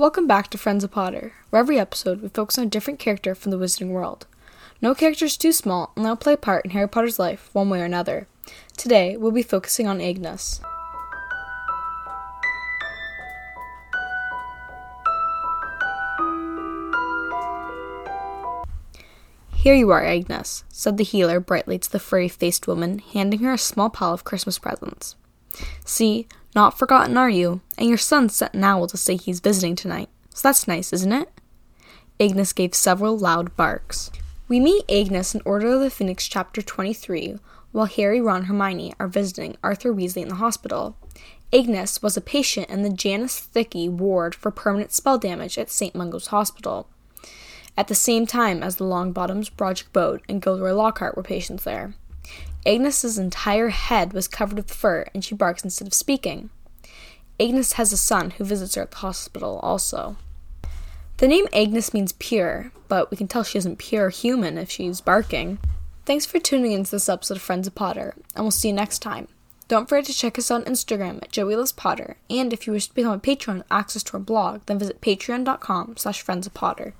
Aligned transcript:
Welcome 0.00 0.26
back 0.26 0.48
to 0.48 0.56
Friends 0.56 0.82
of 0.82 0.92
Potter, 0.92 1.34
where 1.50 1.60
every 1.60 1.78
episode 1.78 2.22
we 2.22 2.30
focus 2.30 2.56
on 2.56 2.64
a 2.64 2.70
different 2.70 2.98
character 2.98 3.34
from 3.34 3.50
the 3.50 3.58
Wizarding 3.58 3.90
World. 3.90 4.26
No 4.80 4.94
character 4.94 5.26
is 5.26 5.36
too 5.36 5.52
small, 5.52 5.92
and 5.94 6.06
they'll 6.06 6.16
play 6.16 6.32
a 6.32 6.38
part 6.38 6.64
in 6.64 6.70
Harry 6.70 6.88
Potter's 6.88 7.18
life, 7.18 7.50
one 7.52 7.68
way 7.68 7.82
or 7.82 7.84
another. 7.84 8.26
Today, 8.78 9.18
we'll 9.18 9.30
be 9.30 9.42
focusing 9.42 9.86
on 9.86 10.00
Agnes. 10.00 10.62
Here 19.54 19.74
you 19.74 19.90
are, 19.90 20.02
Agnes, 20.02 20.64
said 20.70 20.96
the 20.96 21.04
healer 21.04 21.40
brightly 21.40 21.78
to 21.78 21.92
the 21.92 21.98
furry 21.98 22.30
faced 22.30 22.66
woman, 22.66 23.00
handing 23.00 23.40
her 23.40 23.52
a 23.52 23.58
small 23.58 23.90
pile 23.90 24.14
of 24.14 24.24
Christmas 24.24 24.58
presents. 24.58 25.14
See, 25.84 26.26
not 26.54 26.78
forgotten, 26.78 27.16
are 27.16 27.30
you? 27.30 27.60
And 27.78 27.88
your 27.88 27.98
son 27.98 28.28
sent 28.28 28.54
an 28.54 28.64
owl 28.64 28.86
to 28.88 28.96
say 28.96 29.16
he's 29.16 29.40
visiting 29.40 29.76
tonight. 29.76 30.08
So 30.34 30.48
that's 30.48 30.68
nice, 30.68 30.92
isn't 30.92 31.12
it? 31.12 31.28
Agnes 32.18 32.52
gave 32.52 32.74
several 32.74 33.18
loud 33.18 33.56
barks. 33.56 34.10
We 34.48 34.60
meet 34.60 34.90
Agnes 34.90 35.34
in 35.34 35.42
Order 35.44 35.74
of 35.74 35.80
the 35.80 35.90
Phoenix, 35.90 36.26
chapter 36.26 36.60
23, 36.60 37.36
while 37.72 37.86
Harry, 37.86 38.20
Ron, 38.20 38.38
and 38.38 38.46
Hermione 38.46 38.94
are 38.98 39.06
visiting 39.06 39.56
Arthur 39.62 39.92
Weasley 39.92 40.22
in 40.22 40.28
the 40.28 40.34
hospital. 40.34 40.96
Agnes 41.52 42.02
was 42.02 42.16
a 42.16 42.20
patient 42.20 42.68
in 42.68 42.82
the 42.82 42.90
Janus 42.90 43.40
Thickey 43.40 43.88
ward 43.88 44.34
for 44.34 44.50
permanent 44.50 44.92
spell 44.92 45.18
damage 45.18 45.56
at 45.56 45.70
St. 45.70 45.94
Mungo's 45.94 46.28
Hospital. 46.28 46.88
At 47.76 47.88
the 47.88 47.94
same 47.94 48.26
time 48.26 48.62
as 48.62 48.76
the 48.76 48.84
Longbottoms, 48.84 49.56
Broderick 49.56 49.92
Bode, 49.92 50.22
and 50.28 50.42
Gilderoy 50.42 50.72
Lockhart 50.72 51.16
were 51.16 51.22
patients 51.22 51.64
there. 51.64 51.94
Agnes's 52.66 53.18
entire 53.18 53.70
head 53.70 54.12
was 54.12 54.28
covered 54.28 54.56
with 54.56 54.72
fur, 54.72 55.06
and 55.14 55.24
she 55.24 55.34
barks 55.34 55.64
instead 55.64 55.86
of 55.86 55.94
speaking. 55.94 56.50
Agnes 57.38 57.74
has 57.74 57.92
a 57.92 57.96
son 57.96 58.32
who 58.32 58.44
visits 58.44 58.74
her 58.74 58.82
at 58.82 58.90
the 58.90 58.98
hospital 58.98 59.58
also. 59.62 60.16
The 61.16 61.28
name 61.28 61.46
Agnes 61.54 61.94
means 61.94 62.12
pure, 62.12 62.72
but 62.88 63.10
we 63.10 63.16
can 63.16 63.28
tell 63.28 63.42
she 63.42 63.58
isn't 63.58 63.78
pure 63.78 64.10
human 64.10 64.58
if 64.58 64.70
she's 64.70 65.00
barking. 65.00 65.58
Thanks 66.04 66.26
for 66.26 66.38
tuning 66.38 66.72
into 66.72 66.90
this 66.90 67.08
episode 67.08 67.36
of 67.36 67.42
Friends 67.42 67.66
of 67.66 67.74
Potter, 67.74 68.14
and 68.34 68.44
we'll 68.44 68.50
see 68.50 68.68
you 68.68 68.74
next 68.74 69.00
time. 69.00 69.28
Don't 69.68 69.88
forget 69.88 70.06
to 70.06 70.12
check 70.12 70.38
us 70.38 70.50
out 70.50 70.66
on 70.66 70.72
Instagram 70.72 71.22
at 71.22 71.30
Joey 71.30 71.56
Loves 71.56 71.72
Potter, 71.72 72.16
and 72.28 72.52
if 72.52 72.66
you 72.66 72.72
wish 72.72 72.88
to 72.88 72.94
become 72.94 73.12
a 73.12 73.18
patron 73.18 73.58
and 73.58 73.64
access 73.70 74.02
to 74.02 74.14
our 74.14 74.20
blog, 74.20 74.62
then 74.66 74.78
visit 74.78 75.00
patreon.com 75.00 75.96
slash 75.96 76.20
friends 76.22 76.46
of 76.46 76.54
Potter. 76.54 76.94